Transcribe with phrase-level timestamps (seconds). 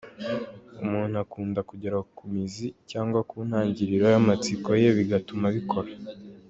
[0.83, 5.89] Umuntu akunda kugera ku mizi cyangwa ku ntangiriro y’amatsiko ye bigatuma abikora.